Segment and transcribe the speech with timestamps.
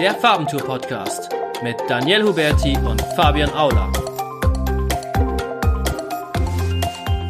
[0.00, 1.28] der Farbentour Podcast
[1.62, 3.92] mit Daniel Huberti und Fabian Aula.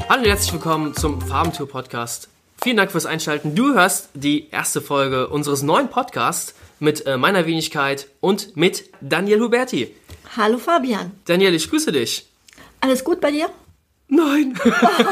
[0.08, 2.28] Hallo und herzlich willkommen zum Farbentour Podcast.
[2.62, 3.56] Vielen Dank fürs Einschalten.
[3.56, 9.40] Du hörst die erste Folge unseres neuen Podcasts mit äh, meiner Wenigkeit und mit Daniel
[9.40, 9.92] Huberti.
[10.36, 11.10] Hallo Fabian.
[11.24, 12.24] Daniel, ich grüße dich.
[12.80, 13.50] Alles gut bei dir?
[14.12, 14.58] Nein.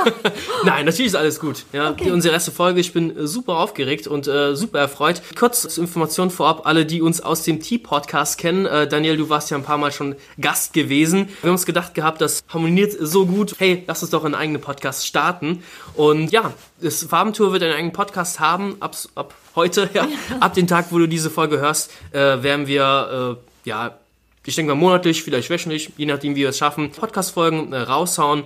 [0.64, 1.64] Nein, natürlich ist alles gut.
[1.72, 2.10] Ja, okay.
[2.10, 2.80] unsere erste Folge.
[2.80, 5.22] Ich bin äh, super aufgeregt und äh, super erfreut.
[5.38, 8.66] Kurz zur Information vorab, alle, die uns aus dem T-Podcast kennen.
[8.66, 11.29] Äh, Daniel, du warst ja ein paar Mal schon Gast gewesen.
[11.40, 13.54] Wir haben uns gedacht gehabt, das harmoniert so gut.
[13.58, 15.62] Hey, lass uns doch einen eigenen Podcast starten.
[15.94, 18.78] Und ja, das Farbentour wird einen eigenen Podcast haben.
[18.80, 20.08] Ab, ab heute, ja,
[20.40, 23.96] ab dem Tag, wo du diese Folge hörst, äh, werden wir, äh, ja,
[24.44, 28.44] ich denke mal monatlich, vielleicht wöchentlich, je nachdem, wie wir es schaffen, Podcast-Folgen äh, raushauen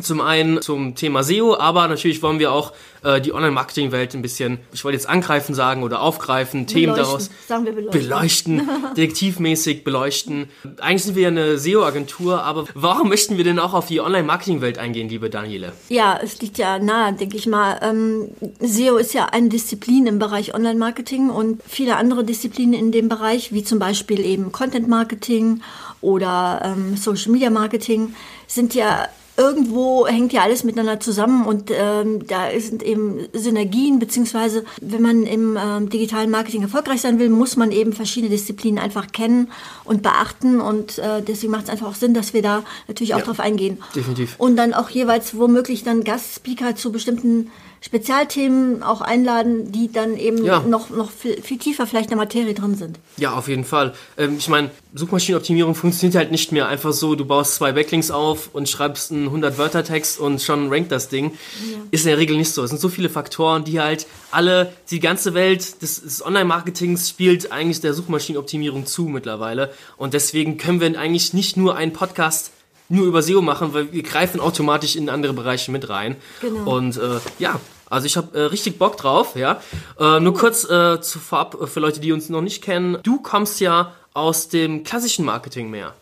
[0.00, 4.58] zum einen zum Thema SEO, aber natürlich wollen wir auch äh, die Online-Marketing-Welt ein bisschen,
[4.72, 6.80] ich wollte jetzt angreifen sagen oder aufgreifen, beleuchten.
[6.80, 10.48] Themen daraus sagen wir beleuchten, beleuchten detektivmäßig beleuchten.
[10.80, 14.78] Eigentlich sind wir ja eine SEO-Agentur, aber warum möchten wir denn auch auf die Online-Marketing-Welt
[14.78, 15.72] eingehen, liebe Daniele?
[15.88, 17.78] Ja, es liegt ja nahe, denke ich mal.
[17.82, 18.28] Ähm,
[18.60, 23.52] SEO ist ja eine Disziplin im Bereich Online-Marketing und viele andere Disziplinen in dem Bereich,
[23.52, 25.62] wie zum Beispiel eben Content-Marketing
[26.00, 28.14] oder ähm, Social-Media-Marketing,
[28.46, 34.64] sind ja irgendwo hängt ja alles miteinander zusammen und ähm, da sind eben Synergien, beziehungsweise
[34.80, 39.10] wenn man im ähm, digitalen Marketing erfolgreich sein will, muss man eben verschiedene Disziplinen einfach
[39.12, 39.50] kennen
[39.84, 43.20] und beachten und äh, deswegen macht es einfach auch Sinn, dass wir da natürlich auch
[43.20, 43.78] ja, drauf eingehen.
[43.94, 44.34] Definitiv.
[44.38, 47.50] Und dann auch jeweils womöglich dann Gastspeaker zu bestimmten
[47.82, 50.60] Spezialthemen auch einladen, die dann eben ja.
[50.60, 53.00] noch, noch viel, viel, tiefer vielleicht in der Materie drin sind.
[53.16, 53.92] Ja, auf jeden Fall.
[54.16, 58.50] Ähm, ich meine, Suchmaschinenoptimierung funktioniert halt nicht mehr einfach so, du baust zwei Backlinks auf
[58.52, 61.32] und schreibst einen 100-Wörter-Text und schon rankt das Ding.
[61.70, 61.78] Ja.
[61.90, 62.62] Ist in der Regel nicht so.
[62.62, 67.50] Es sind so viele Faktoren, die halt alle, die ganze Welt des, des Online-Marketings spielt
[67.50, 69.72] eigentlich der Suchmaschinenoptimierung zu mittlerweile.
[69.96, 72.52] Und deswegen können wir eigentlich nicht nur einen Podcast
[72.92, 76.16] nur über SEO machen, weil wir greifen automatisch in andere Bereiche mit rein.
[76.40, 76.76] Genau.
[76.76, 77.58] Und äh, ja,
[77.92, 79.60] also ich habe äh, richtig Bock drauf, ja.
[80.00, 82.98] Äh, nur kurz äh, zu vorab äh, für Leute, die uns noch nicht kennen.
[83.02, 85.94] Du kommst ja aus dem klassischen Marketing mehr.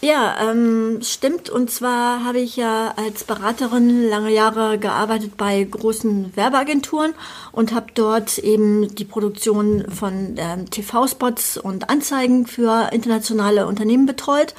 [0.00, 1.50] Ja, ähm, stimmt.
[1.50, 7.14] Und zwar habe ich ja als Beraterin lange Jahre gearbeitet bei großen Werbeagenturen
[7.50, 14.54] und habe dort eben die Produktion von ähm, TV-Spots und Anzeigen für internationale Unternehmen betreut.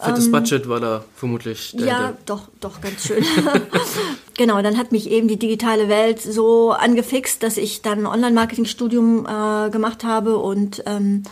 [0.00, 1.74] Fettes ähm, Budget war da vermutlich.
[1.76, 3.24] Der, ja, doch, doch, ganz schön.
[4.36, 9.26] genau, dann hat mich eben die digitale Welt so angefixt, dass ich dann ein Online-Marketing-Studium
[9.26, 11.22] äh, gemacht habe und ähm,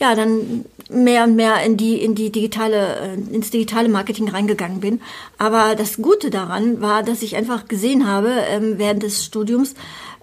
[0.00, 4.80] ja, dann mehr und mehr in die, in die digitale, äh, ins digitale Marketing reingegangen
[4.80, 5.00] bin.
[5.38, 9.74] Aber das Gute daran war, dass ich einfach gesehen habe, ähm, während des Studiums,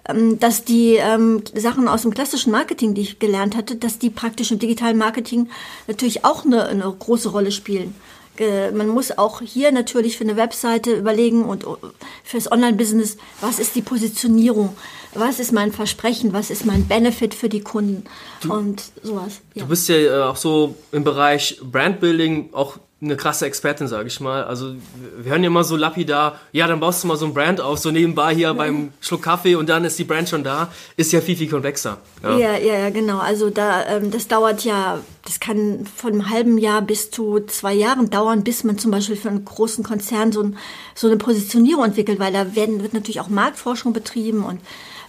[0.04, 4.50] dass die ähm, Sachen aus dem klassischen Marketing, die ich gelernt hatte, dass die praktisch
[4.50, 5.48] im digitalen Marketing
[5.86, 7.94] natürlich auch eine, eine große Rolle spielen.
[8.38, 11.76] Man muss auch hier natürlich für eine Webseite überlegen und oh,
[12.24, 14.74] fürs Online-Business, was ist die Positionierung,
[15.14, 18.04] was ist mein Versprechen, was ist mein Benefit für die Kunden
[18.40, 19.42] du, und sowas.
[19.54, 19.64] Ja.
[19.64, 24.20] Du bist ja äh, auch so im Bereich Brandbuilding auch eine krasse Expertin, sage ich
[24.20, 24.44] mal.
[24.44, 24.74] Also
[25.18, 27.78] wir hören ja immer so lapidar, ja, dann baust du mal so ein Brand auf,
[27.78, 30.68] so nebenbei hier beim Schluck Kaffee und dann ist die Brand schon da.
[30.96, 31.98] Ist ja viel, viel komplexer.
[32.22, 33.18] Ja, ja, ja, ja genau.
[33.18, 37.74] Also da, ähm, das dauert ja, das kann von einem halben Jahr bis zu zwei
[37.74, 40.56] Jahren dauern, bis man zum Beispiel für einen großen Konzern so, ein,
[40.94, 44.60] so eine Positionierung entwickelt, weil da werden, wird natürlich auch Marktforschung betrieben und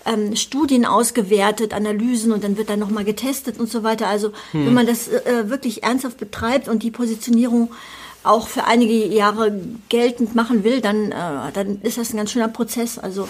[0.05, 4.07] ähm, Studien ausgewertet, Analysen und dann wird dann nochmal getestet und so weiter.
[4.07, 4.65] Also hm.
[4.67, 7.71] wenn man das äh, wirklich ernsthaft betreibt und die Positionierung
[8.23, 9.59] auch für einige Jahre
[9.89, 12.97] geltend machen will, dann, äh, dann ist das ein ganz schöner Prozess.
[12.97, 13.27] Also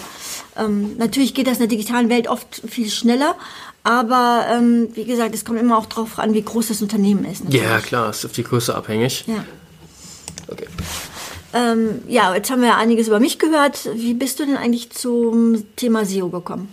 [0.56, 3.34] ähm, natürlich geht das in der digitalen Welt oft viel schneller,
[3.82, 7.44] aber ähm, wie gesagt, es kommt immer auch darauf an, wie groß das Unternehmen ist.
[7.44, 7.66] Natürlich.
[7.66, 9.24] Ja, klar, ist auf die Größe abhängig.
[9.26, 9.44] Ja.
[10.48, 10.66] Okay.
[11.54, 13.88] Ähm, ja, jetzt haben wir einiges über mich gehört.
[13.94, 16.68] Wie bist du denn eigentlich zum Thema SEO gekommen?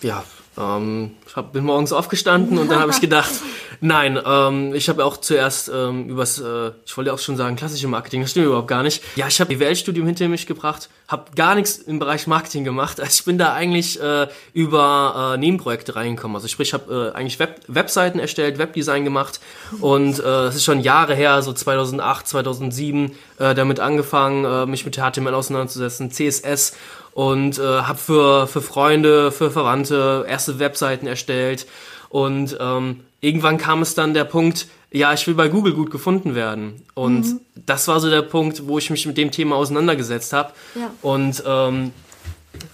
[0.00, 0.24] Ja,
[0.58, 3.30] ähm, ich hab, bin morgens aufgestanden und dann habe ich gedacht,
[3.80, 7.88] nein, ähm, ich habe auch zuerst ähm, übers, äh, ich wollte auch schon sagen, klassische
[7.88, 9.02] Marketing, das stimmt überhaupt gar nicht.
[9.16, 13.00] Ja, ich habe BWL-Studium hinter mich gebracht, habe gar nichts im Bereich Marketing gemacht.
[13.00, 16.36] Also ich bin da eigentlich äh, über äh, Nebenprojekte reingekommen.
[16.36, 19.40] Also sprich, ich habe äh, eigentlich Web Webseiten erstellt, Webdesign gemacht
[19.80, 24.84] und äh, das ist schon Jahre her, so 2008, 2007, äh, damit angefangen, äh, mich
[24.84, 26.74] mit HTML auseinanderzusetzen, CSS
[27.12, 31.66] und äh, habe für, für Freunde, für Verwandte erste Webseiten erstellt
[32.08, 36.34] und ähm, irgendwann kam es dann der Punkt, ja, ich will bei Google gut gefunden
[36.34, 36.82] werden.
[36.94, 37.40] Und mhm.
[37.54, 40.52] das war so der Punkt, wo ich mich mit dem Thema auseinandergesetzt habe.
[40.74, 40.90] Ja.
[41.00, 41.92] Und ähm,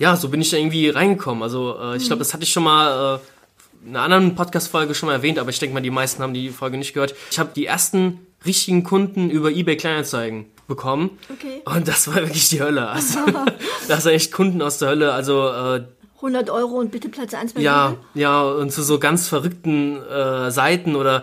[0.00, 1.44] ja, so bin ich da irgendwie reingekommen.
[1.44, 2.19] Also äh, ich glaube, mhm.
[2.20, 3.20] das hatte ich schon mal
[3.85, 6.35] äh, in einer anderen Podcast-Folge schon mal erwähnt, aber ich denke mal, die meisten haben
[6.35, 7.14] die Folge nicht gehört.
[7.31, 11.19] Ich habe die ersten richtigen Kunden über eBay Kleinanzeigen bekommen.
[11.31, 11.62] Okay.
[11.64, 12.88] Und das war wirklich die Hölle.
[12.88, 13.20] Also,
[13.88, 15.12] das sind echt Kunden aus der Hölle.
[15.12, 15.85] Also, äh,
[16.17, 20.50] 100 Euro und bitte Platz 1 bei ja, ja, und zu so ganz verrückten äh,
[20.50, 21.23] Seiten oder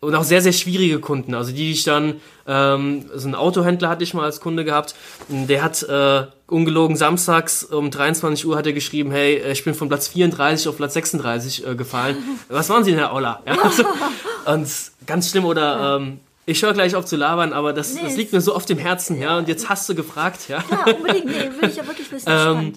[0.00, 1.34] und auch sehr, sehr schwierige Kunden.
[1.34, 4.94] Also die, die ich dann, ähm, so ein Autohändler hatte ich mal als Kunde gehabt,
[5.28, 9.88] der hat äh, ungelogen samstags um 23 Uhr hat er geschrieben, hey, ich bin von
[9.88, 12.16] Platz 34 auf Platz 36 äh, gefallen.
[12.48, 13.42] Was machen Sie denn, Herr Aula?
[13.46, 13.84] Ja, also,
[14.44, 14.68] und
[15.06, 18.32] ganz schlimm oder ähm, ich höre gleich auf zu labern, aber das, Nee, das liegt
[18.32, 19.36] mir so auf dem Herzen, ja.
[19.36, 20.64] Und jetzt hast du gefragt, ja.
[20.70, 21.26] Ja, unbedingt.
[21.26, 22.28] Nee, will ich ja wirklich wissen.
[22.30, 22.72] Ähm.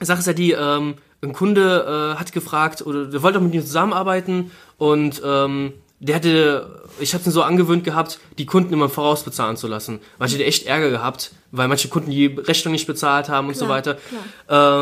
[0.00, 3.54] Sache ist ja die, ähm, ein Kunde äh, hat gefragt oder der wollte auch mit
[3.54, 8.88] mir zusammenarbeiten und ähm, der hatte, ich hatte ihn so angewöhnt gehabt, die Kunden immer
[8.88, 10.00] vorausbezahlen zu lassen.
[10.18, 13.56] Weil ich hatte echt Ärger gehabt, weil manche Kunden die Rechnung nicht bezahlt haben und
[13.56, 13.98] so Klar, weiter.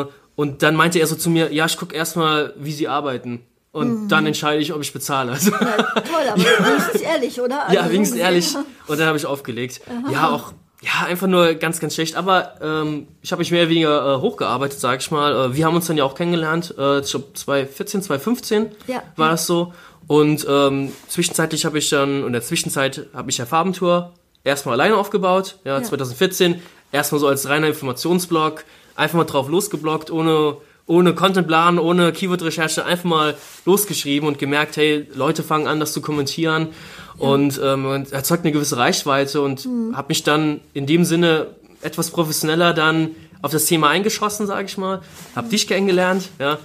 [0.06, 3.44] Äh, und dann meinte er so zu mir, ja, ich gucke erstmal, wie sie arbeiten.
[3.72, 5.32] Und dann entscheide ich, ob ich bezahle.
[5.32, 6.36] Also, Ja, toll, aber
[6.66, 7.66] wenigstens ehrlich, oder?
[7.68, 8.54] Also ja, wenigstens ehrlich.
[8.88, 9.80] Und dann habe ich aufgelegt.
[10.10, 10.52] Ja, auch,
[10.82, 12.16] ja, einfach nur ganz, ganz schlecht.
[12.16, 15.32] Aber ähm, ich habe mich mehr oder weniger äh, hochgearbeitet, sag ich mal.
[15.50, 16.74] Äh, wir haben uns dann ja auch kennengelernt.
[16.76, 19.02] Äh, ich glaube 2014, 2015 Ja.
[19.16, 19.72] war das so.
[20.08, 24.96] Und ähm, zwischenzeitlich habe ich dann, in der Zwischenzeit habe ich ja Farbentour erstmal alleine
[24.96, 25.58] aufgebaut.
[25.64, 25.82] Ja, Ja.
[25.84, 26.60] 2014.
[26.90, 28.64] Erstmal so als reiner Informationsblog.
[28.96, 30.56] Einfach mal drauf losgeblockt, ohne
[30.90, 36.02] ohne Contentplan, ohne Keyword-Recherche einfach mal losgeschrieben und gemerkt, hey, Leute fangen an, das zu
[36.02, 36.68] kommentieren
[37.16, 41.46] und ähm, erzeugt eine gewisse Reichweite und habe mich dann in dem Sinne
[41.80, 45.00] etwas professioneller dann auf das Thema eingeschossen, sage ich mal.
[45.36, 46.58] Hab dich kennengelernt, ja.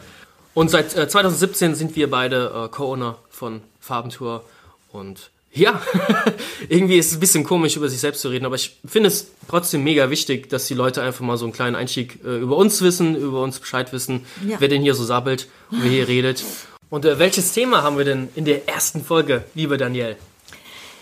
[0.56, 4.44] Und seit äh, 2017 sind wir beide äh, Co-Owner von Farbentour
[4.92, 5.82] und ja,
[6.70, 9.28] irgendwie ist es ein bisschen komisch, über sich selbst zu reden, aber ich finde es
[9.50, 12.82] trotzdem mega wichtig, dass die Leute einfach mal so einen kleinen Einstieg äh, über uns
[12.82, 14.58] wissen, über uns Bescheid wissen, Ja.
[14.60, 16.44] wer denn hier so sabbelt und wer hier redet.
[16.90, 20.18] Und äh, welches Thema haben wir denn in der ersten Folge, liebe Danielle?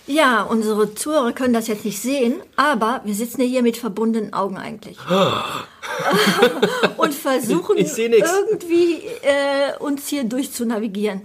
[0.06, 4.34] Ja, unsere Zuhörer können das jetzt nicht sehen, aber wir sitzen ja hier mit verbundenen
[4.34, 4.98] Augen eigentlich.
[6.98, 11.22] Und versuchen irgendwie äh, uns hier durchzunavigieren.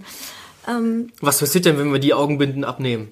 [1.21, 3.11] Was passiert denn, wenn wir die Augenbinden abnehmen?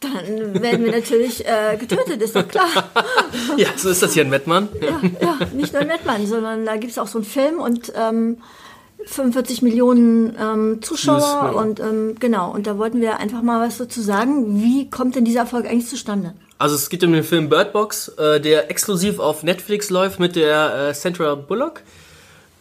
[0.00, 2.68] Dann werden wir natürlich äh, getötet, ist doch klar.
[3.56, 4.68] Ja, so ist das hier in Mettmann.
[4.80, 7.92] Ja, ja nicht nur in Mettmann, sondern da gibt es auch so einen Film und
[7.96, 8.38] ähm,
[9.06, 14.00] 45 Millionen ähm, Zuschauer und ähm, genau, und da wollten wir einfach mal was dazu
[14.00, 14.62] sagen.
[14.62, 16.34] Wie kommt denn dieser Erfolg eigentlich zustande?
[16.58, 20.36] Also es geht um den Film Bird Box, äh, der exklusiv auf Netflix läuft mit
[20.36, 21.82] der äh, Sandra Bullock.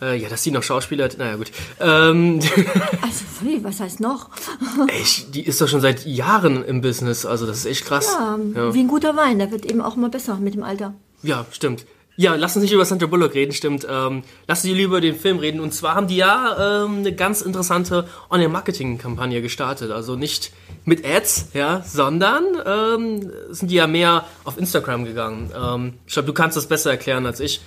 [0.02, 1.52] Äh, ja, dass sie noch Schauspielert, naja gut.
[1.80, 2.40] Ähm,
[3.02, 4.30] Also, wie, was heißt noch?
[4.88, 8.16] echt, die ist doch schon seit Jahren im Business, also das ist echt krass.
[8.20, 10.94] Ja, Ja, Wie ein guter Wein, der wird eben auch immer besser mit dem Alter.
[11.24, 11.86] ja stimmt.
[12.18, 13.86] Ja, lass uns nicht über Sandra Bullock reden, stimmt.
[13.90, 15.60] Ähm, lass uns lieber über den Film reden.
[15.60, 19.92] Und zwar haben die ja ähm, eine ganz interessante Online-Marketing-Kampagne gestartet.
[19.92, 20.54] Also nicht
[20.86, 25.52] mit Ads, ja, sondern ähm, sind die ja mehr auf Instagram gegangen.
[25.54, 27.60] Ähm, ich glaube, du kannst das besser erklären als ich.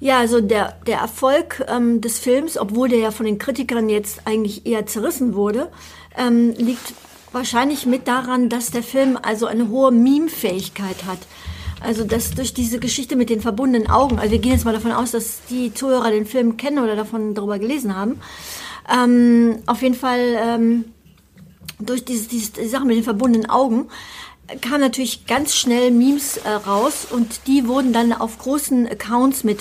[0.00, 4.22] Ja, also der, der Erfolg ähm, des Films, obwohl der ja von den Kritikern jetzt
[4.26, 5.70] eigentlich eher zerrissen wurde,
[6.16, 6.94] ähm, liegt
[7.32, 11.18] wahrscheinlich mit daran, dass der Film also eine hohe Meme-Fähigkeit hat.
[11.80, 14.92] Also dass durch diese Geschichte mit den verbundenen Augen, also wir gehen jetzt mal davon
[14.92, 18.20] aus, dass die Zuhörer den Film kennen oder davon darüber gelesen haben.
[18.92, 20.84] Ähm, auf jeden Fall ähm,
[21.78, 23.88] durch diese, diese die Sache mit den verbundenen Augen
[24.60, 29.60] kam natürlich ganz schnell Memes äh, raus und die wurden dann auf großen Accounts mit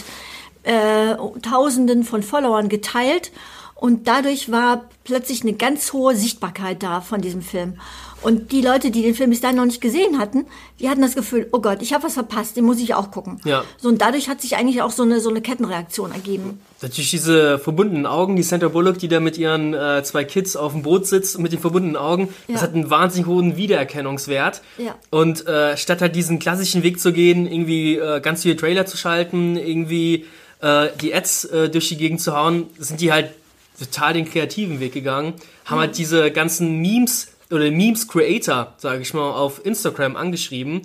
[0.68, 3.32] äh, Tausenden von Followern geteilt
[3.76, 7.76] und dadurch war plötzlich eine ganz hohe Sichtbarkeit da von diesem Film.
[8.24, 10.46] Und die Leute, die den Film bis dahin noch nicht gesehen hatten,
[10.80, 13.40] die hatten das Gefühl, oh Gott, ich habe was verpasst, den muss ich auch gucken.
[13.46, 13.64] Ja.
[13.78, 16.60] So, und dadurch hat sich eigentlich auch so eine, so eine Kettenreaktion ergeben.
[16.82, 20.72] Natürlich diese verbundenen Augen, die Sandra Bullock, die da mit ihren äh, zwei Kids auf
[20.72, 22.68] dem Boot sitzt mit den verbundenen Augen, das Ja.
[22.68, 24.64] hat einen wahnsinnig hohen Wiedererkennungswert.
[24.80, 24.96] Ja.
[25.12, 28.98] Und äh, statt halt diesen klassischen Weg zu gehen, irgendwie äh, ganz viele Trailer zu
[28.98, 30.26] schalten, irgendwie
[30.62, 33.32] äh, die Ads äh, durch die Gegend zu hauen, sind die halt
[33.80, 35.34] total den kreativen Weg gegangen,
[35.66, 40.82] haben halt diese ganzen Memes oder Memes-Creator, sage ich mal, auf Instagram angeschrieben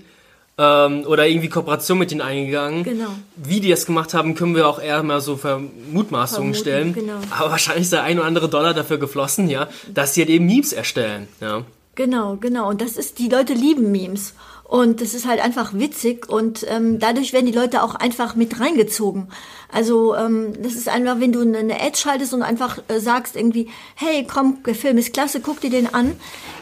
[0.58, 2.84] ähm, oder irgendwie Kooperation mit denen eingegangen.
[2.84, 3.10] Genau.
[3.36, 6.92] Wie die das gemacht haben, können wir auch eher mal so Vermutmaßungen Vermuten, stellen.
[6.92, 7.18] genau.
[7.30, 10.46] Aber wahrscheinlich ist der ein oder andere Dollar dafür geflossen, ja, dass sie halt eben
[10.46, 11.28] Memes erstellen.
[11.40, 11.64] Ja.
[11.94, 12.68] Genau, genau.
[12.68, 14.34] Und das ist, die Leute lieben Memes.
[14.72, 18.58] Und das ist halt einfach witzig und ähm, dadurch werden die Leute auch einfach mit
[18.58, 19.28] reingezogen.
[19.70, 23.68] Also ähm, das ist einfach, wenn du eine Ad schaltest und einfach äh, sagst irgendwie,
[23.96, 26.12] hey, komm, der Film ist klasse, guck dir den an,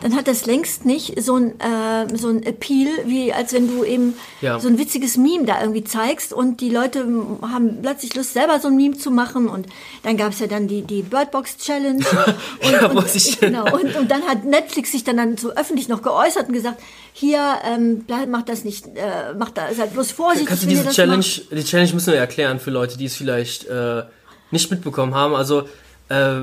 [0.02, 3.84] dann hat das längst nicht so ein, äh, so ein Appeal, wie als wenn du
[3.84, 4.58] eben ja.
[4.58, 7.06] so ein witziges Meme da irgendwie zeigst und die Leute
[7.42, 9.66] haben plötzlich Lust, selber so ein Meme zu machen und
[10.02, 14.10] dann gab es ja dann die, die Birdbox Challenge und, ja, und, genau, und, und
[14.10, 16.80] dann hat Netflix sich dann, dann so öffentlich noch geäußert und gesagt,
[17.12, 20.48] hier, ähm, macht das nicht, äh, macht da, seid bloß vorsichtig.
[20.48, 21.52] Kannst du diese Challenge, macht.
[21.52, 24.02] die Challenge müssen wir erklären für Leute, die es vielleicht äh,
[24.50, 25.34] nicht mitbekommen haben.
[25.34, 25.68] Also,
[26.08, 26.40] äh,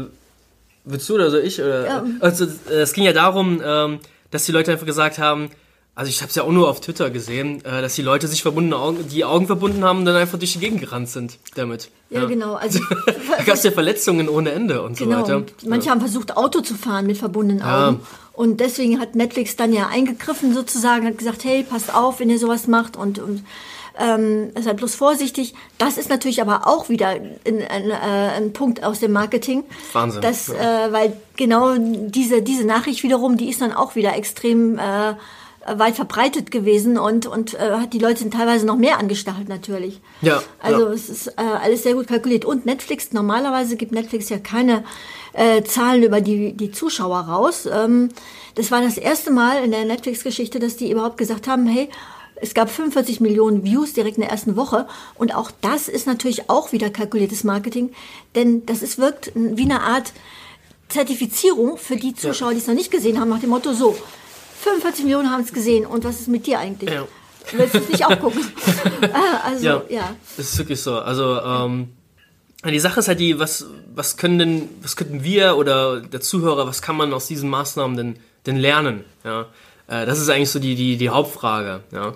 [0.86, 1.62] willst du oder so ich?
[1.62, 2.06] Oder, ja.
[2.20, 4.00] Also, äh, es ging ja darum, ähm,
[4.32, 5.50] dass die Leute einfach gesagt haben,
[5.98, 8.44] also ich habe es ja auch nur auf Twitter gesehen, äh, dass die Leute sich
[8.44, 11.90] verbundene Augen, die Augen verbunden haben und dann einfach durch die Gegend gerannt sind damit.
[12.12, 12.26] Ja, ja.
[12.28, 12.54] genau.
[12.54, 15.26] Also da gab es ja Verletzungen ohne Ende und genau.
[15.26, 15.44] so weiter.
[15.66, 15.94] Manche ja.
[15.94, 18.02] haben versucht, Auto zu fahren mit verbundenen Augen.
[18.34, 22.38] Und deswegen hat Netflix dann ja eingegriffen sozusagen, hat gesagt, hey, passt auf, wenn ihr
[22.38, 23.44] sowas macht und, und
[24.00, 25.56] ähm, seid bloß vorsichtig.
[25.80, 29.64] Das ist natürlich aber auch wieder ein, ein, äh, ein Punkt aus dem Marketing.
[29.94, 30.22] Wahnsinn.
[30.22, 30.90] Dass, ja.
[30.90, 35.16] äh, weil genau diese, diese Nachricht wiederum, die ist dann auch wieder extrem äh,
[35.76, 40.02] weit verbreitet gewesen und, und äh, hat die Leute teilweise noch mehr angestachelt natürlich.
[40.22, 40.42] Ja.
[40.60, 40.94] Also ja.
[40.94, 42.46] es ist äh, alles sehr gut kalkuliert.
[42.46, 44.84] Und Netflix, normalerweise gibt Netflix ja keine
[45.34, 47.68] äh, Zahlen über die, die Zuschauer raus.
[47.72, 48.10] Ähm,
[48.56, 51.90] das war das erste Mal in der Netflix-Geschichte, dass die überhaupt gesagt haben, hey,
[52.40, 54.88] es gab 45 Millionen Views direkt in der ersten Woche.
[55.16, 57.92] Und auch das ist natürlich auch wieder kalkuliertes Marketing,
[58.36, 60.14] denn das ist, wirkt wie eine Art
[60.90, 63.98] Zertifizierung für die Zuschauer, die es noch nicht gesehen haben, nach dem Motto, so,
[64.62, 66.92] 45 Millionen haben es gesehen und was ist mit dir eigentlich?
[66.92, 67.08] Ja.
[67.54, 68.42] Willst du es nicht auch gucken?
[69.14, 70.16] Ah, also, ja, ja.
[70.36, 71.00] Das ist wirklich so.
[71.00, 71.90] Also, ähm,
[72.66, 76.68] die Sache ist halt die, was, was können denn, was könnten wir oder der Zuhörer,
[76.68, 79.04] was kann man aus diesen Maßnahmen denn, denn lernen?
[79.24, 79.46] Ja?
[79.88, 81.82] Äh, das ist eigentlich so die, die, die Hauptfrage.
[81.92, 82.14] Ja?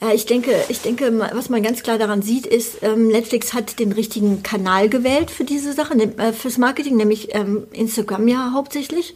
[0.00, 3.78] Ja, ich denke, ich denke, was man ganz klar daran sieht, ist, ähm, Netflix hat
[3.78, 8.50] den richtigen Kanal gewählt für diese Sache, ne, äh, fürs Marketing, nämlich ähm, Instagram ja
[8.52, 9.14] hauptsächlich.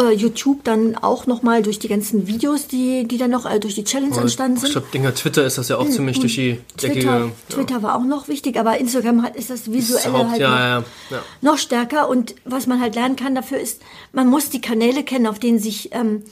[0.00, 3.74] Äh, YouTube dann auch nochmal durch die ganzen Videos, die, die dann noch äh, durch
[3.74, 4.68] die Challenge entstanden sind.
[4.68, 5.90] Ich glaube, Dinger Twitter ist das ja auch mhm.
[5.90, 7.32] ziemlich durch die Decke gegangen.
[7.50, 7.82] Twitter ja.
[7.82, 11.58] war auch noch wichtig, aber Instagram hat, ist das Visuelle halt ja, noch, ja, noch,
[11.58, 12.08] stärker.
[12.08, 13.82] Und was man halt lernen kann dafür ist,
[14.14, 16.22] man muss die Kanäle kennen, auf denen sich ähm,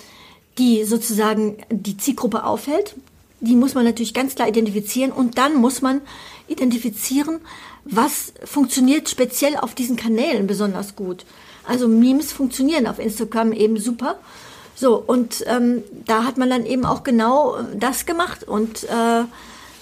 [0.57, 2.95] die sozusagen die Zielgruppe aufhält.
[3.41, 6.01] Die muss man natürlich ganz klar identifizieren und dann muss man
[6.49, 7.41] identifizieren,
[7.85, 11.27] was funktioniert speziell auf diesen Kanälen besonders gut.
[11.65, 14.19] Also Memes funktionieren auf Instagram eben super.
[14.75, 18.45] So, und ähm, da hat man dann eben auch genau das gemacht.
[18.45, 19.25] Und äh,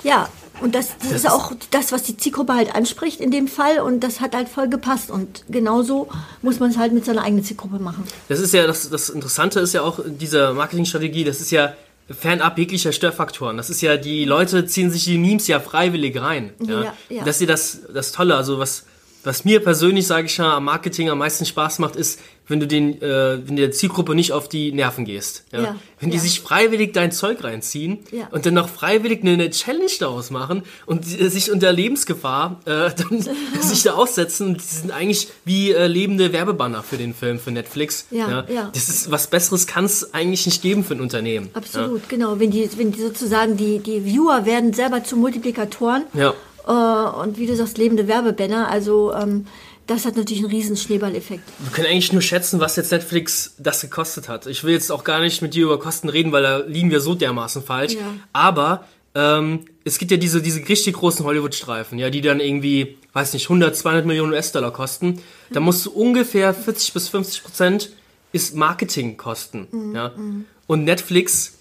[0.02, 0.28] ja,
[0.60, 3.78] und das, das, ist auch das, was die Zielgruppe halt anspricht in dem Fall.
[3.78, 5.10] Und das hat halt voll gepasst.
[5.10, 6.08] Und genauso
[6.42, 8.04] muss man es halt mit seiner eigenen Zielgruppe machen.
[8.28, 11.74] Das ist ja, das, das Interessante ist ja auch diese Marketingstrategie, das ist ja
[12.10, 13.56] fernab jeglicher Störfaktoren.
[13.56, 16.52] Das ist ja, die Leute ziehen sich die Memes ja freiwillig rein.
[16.60, 16.82] Ja?
[16.82, 17.24] Ja, ja.
[17.24, 18.34] Das ist ja das, das Tolle.
[18.34, 18.84] Also was
[19.24, 22.66] was mir persönlich, sage ich ja, am Marketing am meisten Spaß macht, ist, wenn du
[22.66, 25.44] den, äh, wenn der Zielgruppe nicht auf die Nerven gehst.
[25.52, 25.62] Ja?
[25.62, 26.22] ja wenn die ja.
[26.22, 28.28] sich freiwillig dein Zeug reinziehen ja.
[28.30, 33.20] und dann noch freiwillig eine, eine Challenge daraus machen und sich unter Lebensgefahr äh, dann
[33.60, 37.50] sich da aussetzen und die sind eigentlich wie äh, lebende Werbebanner für den Film für
[37.50, 38.06] Netflix.
[38.10, 38.70] Ja, ja.
[38.72, 41.50] Das ist was Besseres kann es eigentlich nicht geben für ein Unternehmen.
[41.54, 42.38] Absolut, genau.
[42.38, 46.04] Wenn die, wenn die sozusagen die, die Viewer werden selber zu Multiplikatoren.
[46.14, 46.34] Ja.
[46.68, 48.70] Äh, und wie du sagst, lebende Werbebanner.
[48.70, 49.46] Also ähm,
[49.86, 51.42] das hat natürlich einen riesen Schneeballeffekt.
[51.60, 54.46] Wir können eigentlich nur schätzen, was jetzt Netflix das gekostet hat.
[54.46, 57.00] Ich will jetzt auch gar nicht mit dir über Kosten reden, weil da liegen wir
[57.00, 57.94] so dermaßen falsch.
[57.94, 58.00] Ja.
[58.34, 58.84] Aber
[59.14, 63.46] ähm, es gibt ja diese, diese richtig großen Hollywood-Streifen, ja, die dann irgendwie, weiß nicht,
[63.46, 65.22] 100, 200 Millionen US-Dollar kosten.
[65.50, 67.90] Da musst du ungefähr 40 bis 50 Prozent
[68.32, 69.68] ist Marketingkosten.
[69.70, 69.94] Mhm.
[69.94, 70.12] Ja.
[70.14, 70.44] Mhm.
[70.66, 71.54] Und Netflix,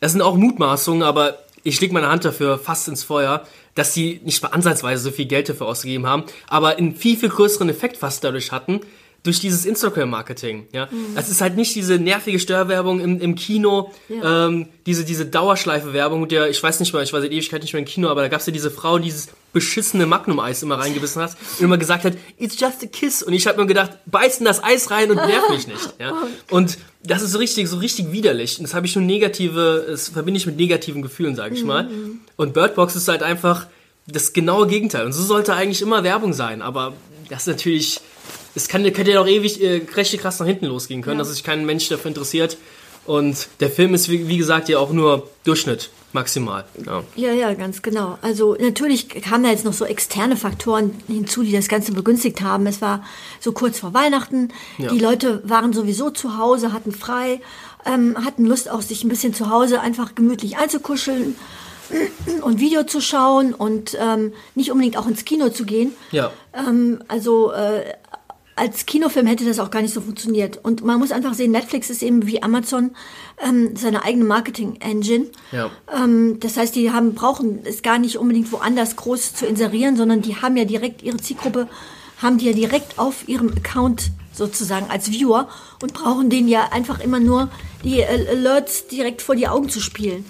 [0.00, 3.44] das sind auch Mutmaßungen, aber ich lege meine Hand dafür fast ins Feuer
[3.78, 7.28] dass sie nicht mal ansatzweise so viel Geld dafür ausgegeben haben, aber einen viel, viel
[7.28, 8.80] größeren Effekt fast dadurch hatten,
[9.24, 10.68] durch dieses Instagram-Marketing.
[10.72, 10.86] Ja?
[10.86, 11.14] Mhm.
[11.14, 14.46] Das ist halt nicht diese nervige Störwerbung im, im Kino, ja.
[14.46, 17.80] ähm, diese, diese Dauerschleife-Werbung, der, ich weiß nicht mal, ich war seit Ewigkeit nicht mehr
[17.80, 21.22] im Kino, aber da gab es ja diese Frau, die dieses beschissene Magnum-Eis immer reingebissen
[21.22, 23.22] hat und immer gesagt hat, it's just a kiss.
[23.22, 25.94] Und ich habe mir gedacht, beißen das Eis rein und nerv mich nicht.
[25.98, 26.14] Ja?
[26.50, 28.58] Und das ist so richtig, so richtig widerlich.
[28.58, 31.66] Und das habe ich schon negative, das verbinde ich mit negativen Gefühlen, sage ich mhm.
[31.66, 31.90] mal.
[32.36, 33.66] Und Birdbox ist halt einfach
[34.06, 35.06] das genaue Gegenteil.
[35.06, 36.62] Und so sollte eigentlich immer Werbung sein.
[36.62, 36.94] Aber
[37.28, 38.00] das ist natürlich,
[38.58, 41.24] es kann, könnte ja auch ewig äh, richtig krass nach hinten losgehen können, ja.
[41.24, 42.58] dass sich kein Mensch dafür interessiert.
[43.06, 46.64] Und der Film ist, wie, wie gesagt, ja auch nur Durchschnitt maximal.
[46.84, 47.04] Ja.
[47.16, 48.18] ja, ja, ganz genau.
[48.20, 52.66] Also natürlich kamen da jetzt noch so externe Faktoren hinzu, die das Ganze begünstigt haben.
[52.66, 53.04] Es war
[53.40, 54.52] so kurz vor Weihnachten.
[54.76, 54.90] Ja.
[54.90, 57.40] Die Leute waren sowieso zu Hause, hatten frei,
[57.86, 61.36] ähm, hatten Lust auch, sich ein bisschen zu Hause einfach gemütlich einzukuscheln
[62.42, 65.92] und Video zu schauen und ähm, nicht unbedingt auch ins Kino zu gehen.
[66.10, 66.30] Ja.
[66.52, 67.84] Ähm, also äh,
[68.58, 70.58] als Kinofilm hätte das auch gar nicht so funktioniert.
[70.62, 72.90] Und man muss einfach sehen, Netflix ist eben wie Amazon
[73.42, 75.26] ähm, seine eigene Marketing-Engine.
[75.52, 75.70] Ja.
[75.94, 80.22] Ähm, das heißt, die haben, brauchen es gar nicht unbedingt woanders groß zu inserieren, sondern
[80.22, 81.68] die haben ja direkt ihre Zielgruppe,
[82.20, 85.48] haben die ja direkt auf ihrem Account sozusagen als Viewer
[85.82, 87.50] und brauchen denen ja einfach immer nur
[87.84, 90.24] die äh, Alerts direkt vor die Augen zu spielen.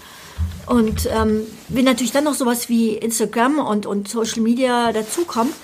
[0.66, 5.54] Und ähm, wenn natürlich dann noch sowas wie Instagram und, und Social Media dazukommt,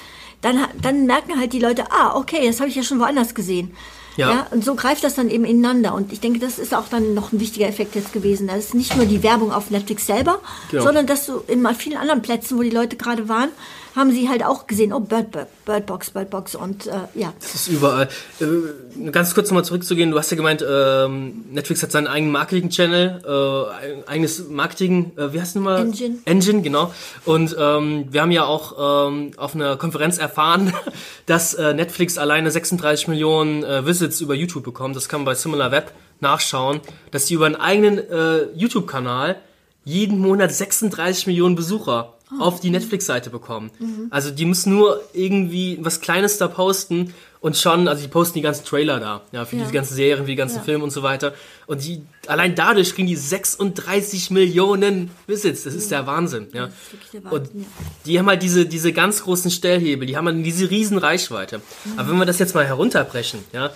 [0.45, 3.75] dann, dann merken halt die Leute, ah, okay, das habe ich ja schon woanders gesehen.
[4.17, 4.47] Ja.
[4.53, 5.93] Und so greift das dann eben ineinander.
[5.95, 8.47] Und ich denke, das ist auch dann noch ein wichtiger Effekt jetzt gewesen.
[8.47, 10.39] Das ist nicht nur die Werbung auf Netflix selber,
[10.71, 10.85] Genau.
[10.85, 13.49] sondern dass du in vielen anderen Plätzen, wo die Leute gerade waren,
[13.95, 17.33] haben sie halt auch gesehen, oh, Bird, Bird, Birdbox, Birdbox und äh, ja.
[17.41, 18.09] Das ist überall.
[18.41, 23.23] Äh, ganz kurz nochmal zurückzugehen, du hast ja gemeint, ähm, Netflix hat seinen eigenen Marketing-Channel,
[23.25, 25.81] äh, eigenes Marketing, äh, wie heißt es nochmal?
[25.81, 26.19] Engine.
[26.25, 26.93] Engine, genau.
[27.25, 30.73] Und ähm, wir haben ja auch ähm, auf einer Konferenz erfahren,
[31.27, 34.97] dass äh, Netflix alleine 36 Millionen äh, Visits über YouTube bekommt.
[34.97, 36.81] Das kann man bei SimilarWeb nachschauen,
[37.13, 39.37] dass die über einen eigenen äh, YouTube-Kanal
[39.85, 43.71] jeden Monat 36 Millionen Besucher auf die Netflix-Seite bekommen.
[44.11, 48.43] Also die müssen nur irgendwie was Kleines da posten und schon, also die posten die
[48.43, 49.67] ganzen Trailer da, ja, für Ja.
[49.67, 50.63] die ganzen Serien, für die ganzen Ja.
[50.63, 51.35] Filme und so weiter.
[51.67, 55.65] Und die, allein dadurch kriegen die 36 Millionen Visits.
[55.65, 56.71] Das ist der Wahnsinn, ja.
[57.13, 57.67] der Und Wahnsinn, ja.
[58.07, 61.61] die haben halt diese, diese ganz großen Stellhebel, die haben halt diese riesen Reichweite.
[61.99, 63.71] Aber wenn wir das jetzt mal herunterbrechen, ja,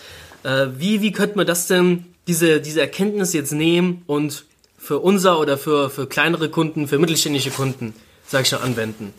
[0.44, 4.44] äh, wie, wie könnte man das denn, diese, diese Erkenntnis jetzt nehmen und
[4.88, 7.92] für unser oder für, für kleinere Kunden, für mittelständische Kunden,
[8.26, 9.12] sag ich schon, anwenden?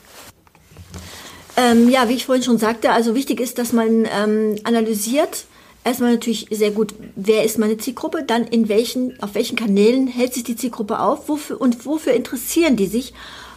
[1.56, 5.46] Ähm, ja, wie ich vorhin schon sagte, also wichtig ist, dass man ähm, analysiert.
[5.84, 10.34] Erstmal natürlich sehr gut, wer ist meine Zielgruppe, dann in welchen, auf welchen Kanälen hält
[10.34, 13.14] sich die Zielgruppe auf, wofür und wofür interessieren die sich,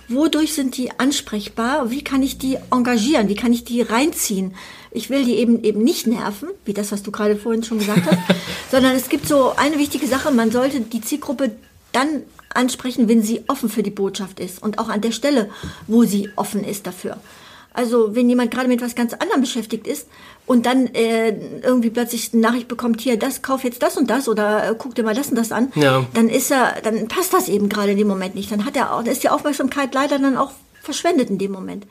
[0.09, 4.55] wodurch sind die ansprechbar, wie kann ich die engagieren, wie kann ich die reinziehen.
[4.91, 8.03] Ich will die eben eben nicht nerven, wie das, was du gerade vorhin schon gesagt
[8.05, 8.19] hast,
[8.71, 11.53] sondern es gibt so eine wichtige Sache, man sollte die Zielgruppe
[11.93, 12.23] dann
[12.55, 15.49] ansprechen, wenn sie offen für die Botschaft ist und auch an der Stelle,
[15.87, 17.17] wo sie offen ist dafür.
[17.75, 20.07] Also wenn jemand gerade mit was ganz anderem beschäftigt ist
[20.45, 21.31] und dann äh,
[21.63, 24.95] irgendwie plötzlich eine Nachricht bekommt, hier, das kauf jetzt das und das oder äh, guck
[24.95, 26.05] dir mal das und das an, Ja.
[26.13, 28.53] dann ist er, dann passt das eben gerade in dem Moment nicht.
[28.53, 30.51] Dann hat er auch, dann ist die Aufmerksamkeit leider dann auch
[30.83, 31.87] verschwendet in dem Moment.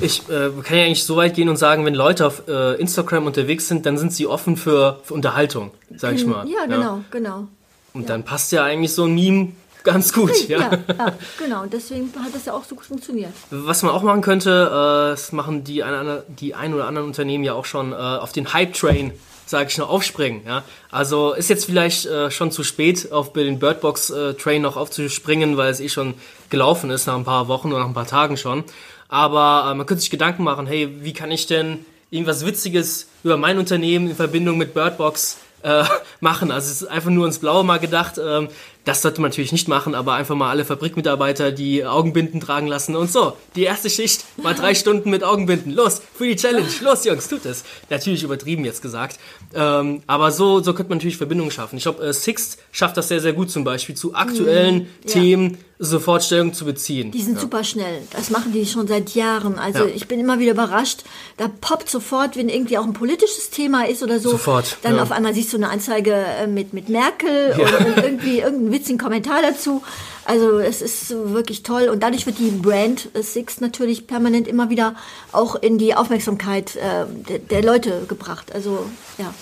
[0.00, 3.26] Ich äh, kann ja eigentlich so weit gehen und sagen, wenn Leute auf äh, Instagram
[3.26, 6.48] unterwegs sind, dann sind sie offen für, für Unterhaltung, sag ich mal.
[6.48, 7.48] Ja, genau, genau.
[7.96, 9.52] Und dann passt ja eigentlich so ein Meme
[9.84, 10.58] ganz gut, ja.
[10.58, 11.62] Ja, ja, genau.
[11.62, 13.32] Und deswegen hat das ja auch so gut funktioniert.
[13.50, 17.44] Was man auch machen könnte, äh, das machen die ein, die ein oder anderen Unternehmen
[17.44, 19.12] ja auch schon, äh, auf den Hype-Train,
[19.46, 20.42] sage ich noch, aufspringen.
[20.44, 20.62] Ja?
[20.90, 25.80] Also ist jetzt vielleicht äh, schon zu spät, auf den Birdbox-Train noch aufzuspringen, weil es
[25.80, 26.14] eh schon
[26.50, 28.64] gelaufen ist, nach ein paar Wochen oder nach ein paar Tagen schon.
[29.08, 33.56] Aber man könnte sich Gedanken machen, hey, wie kann ich denn irgendwas Witziges über mein
[33.58, 35.84] Unternehmen in Verbindung mit Birdbox äh,
[36.20, 36.50] machen.
[36.50, 38.18] Also es ist einfach nur ins Blaue mal gedacht.
[38.18, 38.48] Ähm,
[38.86, 42.94] das sollte man natürlich nicht machen, aber einfach mal alle Fabrikmitarbeiter die Augenbinden tragen lassen
[42.94, 43.34] und so.
[43.56, 45.72] Die erste Schicht mal drei Stunden mit Augenbinden.
[45.72, 46.68] Los, für die Challenge.
[46.82, 47.64] Los, Jungs, tut es.
[47.90, 49.18] Natürlich übertrieben jetzt gesagt.
[49.54, 51.76] Ähm, aber so, so könnte man natürlich Verbindungen schaffen.
[51.76, 55.12] Ich glaube, äh, Sixt schafft das sehr, sehr gut zum Beispiel, zu aktuellen ja.
[55.12, 57.10] Themen sofort Stellung zu beziehen.
[57.10, 58.00] Die sind super schnell.
[58.10, 59.58] Das machen die schon seit Jahren.
[59.58, 59.90] Also Ja.
[59.94, 61.02] ich bin immer wieder überrascht.
[61.36, 64.30] Da poppt sofort, wenn irgendwie auch ein politisches Thema ist oder so.
[64.30, 65.02] Sofort, Dann ja.
[65.02, 68.98] auf einmal siehst du eine Anzeige äh, mit, mit Merkel und, und irgendwie irgendeinen witzigen
[68.98, 69.82] Kommentar dazu.
[70.24, 71.88] Also es ist wirklich toll.
[71.88, 74.94] Und dadurch wird die Brand äh, Six natürlich permanent immer wieder
[75.32, 78.52] auch in die Aufmerksamkeit äh, der, der Leute gebracht.
[78.52, 78.86] Also
[79.18, 79.32] ja.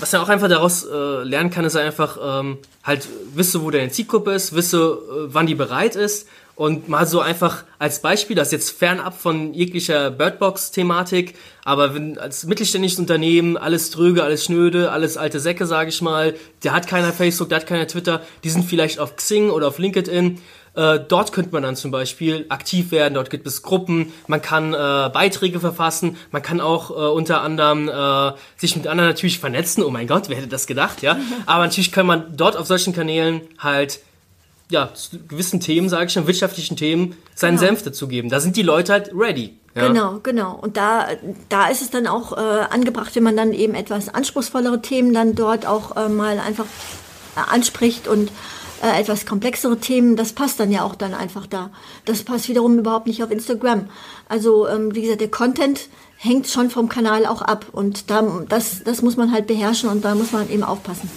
[0.00, 3.90] Was- er auch einfach daraus äh, lernen kann, ist einfach ähm, halt wisse, wo deine
[3.90, 6.26] Zielgruppe ist, wisse, äh, wann die bereit ist
[6.58, 12.18] und mal so einfach als Beispiel, das ist jetzt fernab von jeglicher Birdbox-Thematik, aber wenn
[12.18, 16.88] als mittelständisches Unternehmen alles dröge, alles schnöde, alles alte Säcke, sage ich mal, der hat
[16.88, 20.40] keiner Facebook, der hat keiner Twitter, die sind vielleicht auf Xing oder auf LinkedIn.
[20.74, 24.74] Äh, dort könnte man dann zum Beispiel aktiv werden, dort gibt es Gruppen, man kann
[24.74, 29.84] äh, Beiträge verfassen, man kann auch äh, unter anderem äh, sich mit anderen natürlich vernetzen.
[29.84, 31.18] Oh mein Gott, wer hätte das gedacht, ja?
[31.46, 34.00] Aber natürlich kann man dort auf solchen Kanälen halt
[34.70, 37.68] ja, zu gewissen Themen, sage ich schon, wirtschaftlichen Themen, seinen Genau.
[37.68, 38.30] Senf dazugeben.
[38.30, 39.56] Da sind die Leute halt ready.
[39.74, 39.88] Ja?
[39.88, 40.58] Genau, genau.
[40.60, 41.06] Und da,
[41.48, 45.34] da ist es dann auch äh, angebracht, wenn man dann eben etwas anspruchsvollere Themen dann
[45.34, 46.66] dort auch äh, mal einfach
[47.34, 48.30] anspricht und
[48.82, 51.70] äh, etwas komplexere Themen, das passt dann ja auch dann einfach da.
[52.04, 53.88] Das passt wiederum überhaupt nicht auf Instagram.
[54.28, 58.82] Also ähm, wie gesagt, der Content hängt schon vom Kanal auch ab und da, das,
[58.84, 61.08] das muss man halt beherrschen und da muss man eben aufpassen.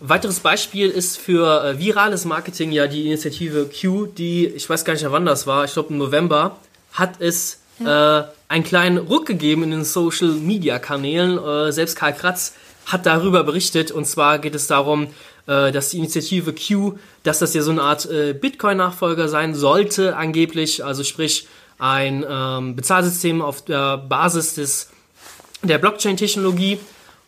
[0.00, 4.94] Weiteres Beispiel ist für äh, virales Marketing ja die Initiative Q, die, ich weiß gar
[4.94, 6.56] nicht, wann das war, ich glaube im November,
[6.92, 8.20] hat es ja.
[8.20, 11.38] äh, einen kleinen Ruck gegeben in den Social Media Kanälen.
[11.38, 12.54] Äh, selbst Karl Kratz
[12.86, 15.08] hat darüber berichtet und zwar geht es darum,
[15.46, 20.16] äh, dass die Initiative Q, dass das ja so eine Art äh, Bitcoin-Nachfolger sein sollte,
[20.16, 21.46] angeblich, also sprich
[21.78, 24.90] ein ähm, Bezahlsystem auf der Basis des,
[25.62, 26.78] der Blockchain-Technologie.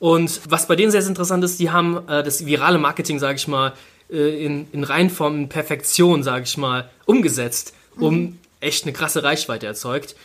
[0.03, 3.37] Und was bei denen sehr, sehr interessant ist, die haben äh, das virale Marketing, sage
[3.37, 3.73] ich mal,
[4.11, 8.39] äh, in, in Reinform, in Perfektion, sage ich mal, umgesetzt, um mhm.
[8.59, 10.17] echt eine krasse Reichweite erzeugt.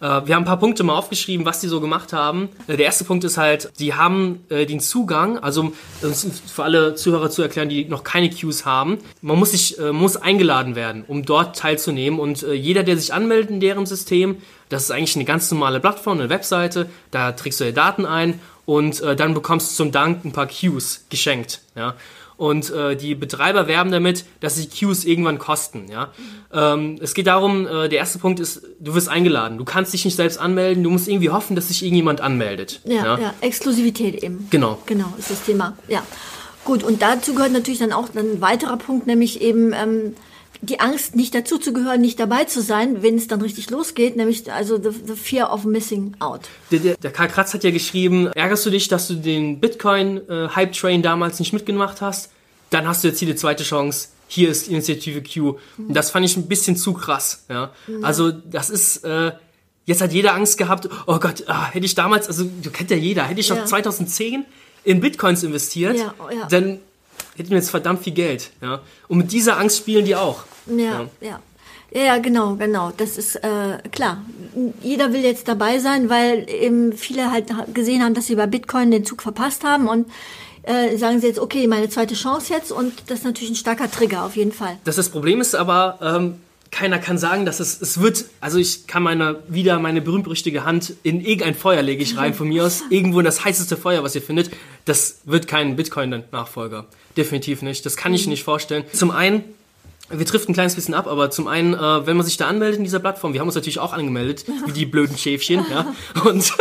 [0.00, 2.48] Äh, wir haben ein paar Punkte mal aufgeschrieben, was die so gemacht haben.
[2.66, 7.30] Äh, der erste Punkt ist halt, die haben äh, den Zugang, also für alle Zuhörer
[7.30, 11.56] zu erklären, die noch keine Queues haben, man muss sich muss eingeladen werden, um dort
[11.56, 15.80] teilzunehmen und jeder, der sich anmeldet in deren System, das ist eigentlich eine ganz normale
[15.80, 20.24] Plattform, eine Webseite, da trägst du deine Daten ein und dann bekommst du zum Dank
[20.24, 21.60] ein paar Queues geschenkt.
[21.74, 21.94] Ja?
[22.36, 25.86] Und äh, die Betreiber werben damit, dass sich Queues irgendwann kosten.
[25.90, 26.12] Ja?
[26.52, 29.56] Ähm, es geht darum, äh, der erste Punkt ist, du wirst eingeladen.
[29.56, 32.80] Du kannst dich nicht selbst anmelden, du musst irgendwie hoffen, dass sich irgendjemand anmeldet.
[32.84, 33.34] Ja, ja, ja.
[33.40, 34.48] Exklusivität eben.
[34.50, 34.78] Genau.
[34.84, 35.78] Genau, ist das Thema.
[35.88, 36.02] Ja.
[36.64, 40.14] Gut, und dazu gehört natürlich dann auch ein weiterer Punkt, nämlich eben ähm,
[40.60, 44.16] die Angst, nicht dazu zu gehören, nicht dabei zu sein, wenn es dann richtig losgeht,
[44.16, 46.42] nämlich also the, the fear of missing out.
[46.70, 51.00] Der, der, der, Karl Kratz hat ja geschrieben, ärgerst du dich, dass du den Bitcoin-Hype-Train
[51.00, 52.30] äh, damals nicht mitgemacht hast?
[52.70, 54.08] Dann hast du jetzt hier die zweite Chance.
[54.28, 55.58] Hier ist Initiative Q.
[55.78, 57.44] Und das fand ich ein bisschen zu krass.
[57.48, 57.72] Ja?
[57.86, 58.04] Mhm.
[58.04, 59.04] Also das ist...
[59.04, 59.32] Äh,
[59.86, 62.96] Jetzt hat jeder Angst gehabt, oh Gott, ah, hätte ich damals, also du kennt ja
[62.96, 63.66] jeder, hätte ich schon ja.
[63.66, 64.44] 2010
[64.82, 66.46] in Bitcoins investiert, ja, oh, ja.
[66.48, 66.80] dann
[67.36, 68.50] hätten wir jetzt verdammt viel Geld.
[68.60, 68.80] Ja?
[69.08, 70.44] Und mit dieser Angst spielen die auch.
[70.66, 71.40] Ja, ja.
[71.92, 72.92] Ja, ja, genau, genau.
[72.96, 74.24] Das ist äh, klar.
[74.82, 78.90] Jeder will jetzt dabei sein, weil eben viele halt gesehen haben, dass sie bei Bitcoin
[78.90, 80.06] den Zug verpasst haben und
[80.64, 83.90] äh, sagen sie jetzt, okay, meine zweite Chance jetzt und das ist natürlich ein starker
[83.90, 84.76] Trigger auf jeden Fall.
[84.84, 86.40] Das, das Problem ist aber, ähm,
[86.76, 90.92] keiner kann sagen, dass es, es wird, also ich kann meine, wieder meine berühmt-berüchtigte Hand
[91.04, 94.14] in irgendein Feuer lege ich rein von mir aus, irgendwo in das heißeste Feuer, was
[94.14, 94.50] ihr findet.
[94.84, 96.84] Das wird kein Bitcoin-Nachfolger.
[97.16, 97.86] Definitiv nicht.
[97.86, 98.32] Das kann ich mhm.
[98.32, 98.84] nicht vorstellen.
[98.92, 99.42] Zum einen,
[100.10, 102.76] wir trifft ein kleines bisschen ab, aber zum einen, äh, wenn man sich da anmeldet
[102.76, 105.94] in dieser Plattform, wir haben uns natürlich auch angemeldet, wie die blöden Schäfchen, ja.
[106.26, 106.52] Und,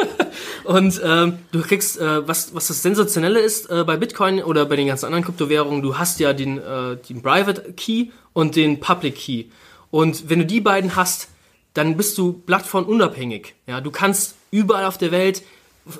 [0.63, 4.77] und ähm, du kriegst, äh, was, was das Sensationelle ist äh, bei Bitcoin oder bei
[4.77, 9.15] den ganzen anderen Kryptowährungen, du hast ja den, äh, den Private Key und den Public
[9.15, 9.45] Key.
[9.91, 11.29] Und wenn du die beiden hast,
[11.73, 13.55] dann bist du plattformunabhängig.
[13.67, 15.43] Ja, du kannst überall auf der Welt,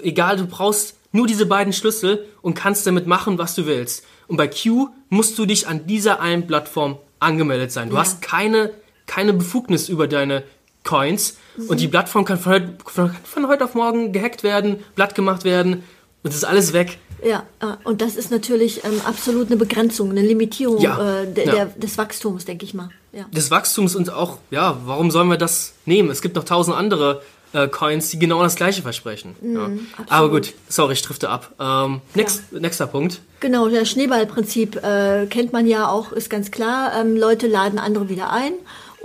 [0.01, 4.05] egal, du brauchst nur diese beiden Schlüssel und kannst damit machen, was du willst.
[4.27, 7.89] Und bei Q musst du dich an dieser einen Plattform angemeldet sein.
[7.89, 8.01] Du ja.
[8.01, 8.71] hast keine,
[9.05, 10.43] keine Befugnis über deine
[10.83, 11.69] Coins mhm.
[11.69, 15.43] und die Plattform kann von heute, von, von heute auf morgen gehackt werden, blatt gemacht
[15.43, 15.83] werden
[16.23, 16.97] und es ist alles weg.
[17.23, 21.45] Ja, äh, und das ist natürlich ähm, absolut eine Begrenzung, eine Limitierung ja, äh, der,
[21.45, 21.51] ja.
[21.54, 22.89] der, des Wachstums, denke ich mal.
[23.13, 23.25] Ja.
[23.32, 26.10] Des Wachstums und auch, ja, warum sollen wir das nehmen?
[26.10, 27.21] Es gibt noch tausend andere
[27.54, 29.36] äh, Coins, die genau das gleiche versprechen.
[29.41, 29.69] Ja.
[30.10, 31.54] Aber gut, sorry, ich drifte ab.
[31.60, 32.51] Ähm, next.
[32.51, 33.21] Nächster Punkt.
[33.39, 36.91] Genau, das Schneeballprinzip äh, kennt man ja auch, ist ganz klar.
[36.99, 38.54] Ähm, Leute laden andere wieder ein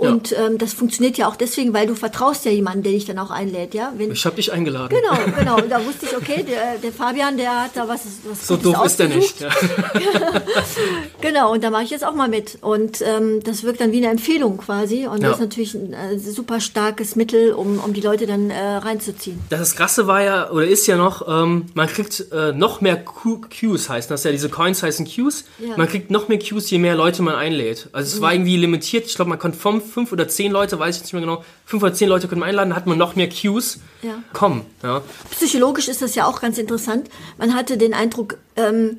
[0.01, 0.47] und ja.
[0.47, 3.29] ähm, das funktioniert ja auch deswegen, weil du vertraust ja jemanden, der dich dann auch
[3.29, 3.93] einlädt, ja.
[3.95, 4.97] Wenn, ich habe dich eingeladen.
[4.97, 5.57] Genau, genau.
[5.57, 8.01] Und da wusste ich, okay, der, der Fabian, der hat da was.
[8.27, 9.41] was so doof ist der nicht.
[9.41, 9.49] Ja.
[11.21, 12.57] genau, und da mache ich jetzt auch mal mit.
[12.61, 15.05] Und ähm, das wirkt dann wie eine Empfehlung quasi.
[15.05, 15.29] Und ja.
[15.29, 19.39] das ist natürlich ein äh, super starkes Mittel, um, um die Leute dann äh, reinzuziehen.
[19.49, 23.41] Das Krasse war ja, oder ist ja noch, ähm, man kriegt äh, noch mehr Q
[23.41, 25.45] Qs, heißen das ja, diese Coins heißen Qs.
[25.77, 27.89] Man kriegt noch mehr Qs, je mehr Leute man einlädt.
[27.91, 29.05] Also es war irgendwie limitiert.
[29.05, 31.83] Ich glaube, man konnte vom fünf oder zehn Leute, weiß ich nicht mehr genau, fünf
[31.83, 34.23] oder zehn Leute können wir einladen, hat man noch mehr Queues ja.
[34.33, 34.65] kommen.
[34.81, 35.01] Ja.
[35.31, 37.09] Psychologisch ist das ja auch ganz interessant.
[37.37, 38.97] Man hatte den Eindruck, ähm,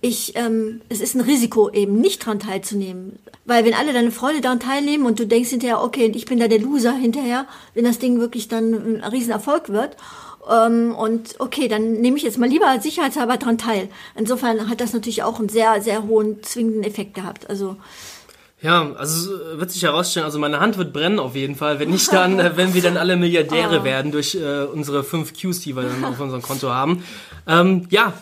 [0.00, 3.18] ich, ähm, es ist ein Risiko, eben nicht daran teilzunehmen.
[3.44, 6.48] Weil wenn alle deine Freunde daran teilnehmen und du denkst hinterher, okay, ich bin da
[6.48, 9.96] der Loser hinterher, wenn das Ding wirklich dann ein Riesenerfolg wird.
[10.48, 13.88] Ähm, und okay, dann nehme ich jetzt mal lieber sicherheitshalber daran teil.
[14.16, 17.50] Insofern hat das natürlich auch einen sehr, sehr hohen zwingenden Effekt gehabt.
[17.50, 17.76] Also
[18.60, 22.12] ja, also wird sich herausstellen, also meine Hand wird brennen auf jeden Fall, wenn nicht
[22.12, 23.84] dann, äh, wenn wir dann alle Milliardäre oh.
[23.84, 27.04] werden durch äh, unsere fünf Qs, die wir dann auf unserem Konto haben.
[27.46, 28.12] Ähm, ja,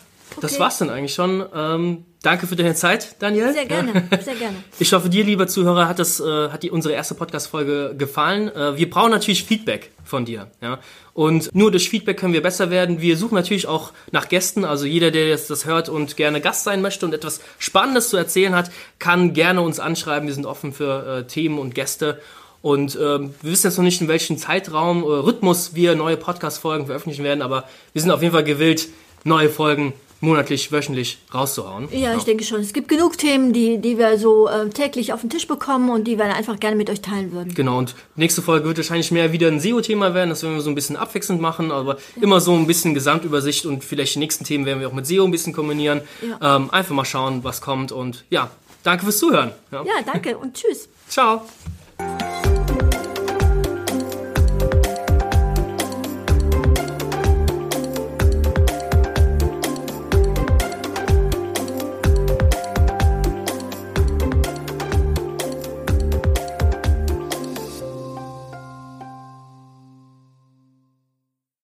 [0.40, 0.60] das Okay.
[0.60, 1.44] war's dann eigentlich schon.
[1.54, 3.52] Ähm, danke für deine Zeit, Daniel.
[3.52, 4.56] Sehr gerne, sehr gerne.
[4.78, 8.48] Ich hoffe, dir, lieber Zuhörer, hat, das, äh, hat die, unsere erste Podcast-Folge gefallen.
[8.54, 10.50] Äh, wir brauchen natürlich Feedback von dir.
[10.60, 10.78] Ja?
[11.14, 13.00] Und nur durch Feedback können wir besser werden.
[13.00, 14.64] Wir suchen natürlich auch nach Gästen.
[14.64, 18.16] Also jeder, der jetzt das hört und gerne Gast sein möchte und etwas Spannendes zu
[18.16, 20.28] erzählen hat, kann gerne uns anschreiben.
[20.28, 22.20] Wir sind offen für äh, Themen und Gäste.
[22.62, 26.86] Und ähm, wir wissen jetzt noch nicht, in welchem Zeitraum, äh, Rhythmus wir neue Podcast-Folgen
[26.86, 28.88] veröffentlichen werden, aber wir sind auf jeden Fall gewillt,
[29.22, 31.88] neue Folgen monatlich, wöchentlich rauszuhauen.
[31.92, 32.60] Ja, ich denke schon.
[32.60, 36.04] Es gibt genug Themen, die, die wir so äh, täglich auf den Tisch bekommen und
[36.04, 37.54] die wir einfach gerne mit euch teilen würden.
[37.54, 40.30] Genau, und nächste Folge wird wahrscheinlich mehr wieder ein SEO-Thema werden.
[40.30, 43.84] Das werden wir so ein bisschen abwechselnd machen, aber immer so ein bisschen Gesamtübersicht und
[43.84, 46.00] vielleicht die nächsten Themen werden wir auch mit SEO ein bisschen kombinieren.
[46.22, 46.56] Ja.
[46.56, 48.50] Ähm, einfach mal schauen, was kommt und ja,
[48.82, 49.52] danke fürs Zuhören.
[49.70, 49.84] Ja.
[49.84, 50.88] Ja, danke und tschüss.
[51.08, 51.42] Ciao.